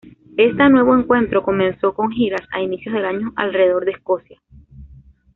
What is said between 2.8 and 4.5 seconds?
del año alrededor de Escocia.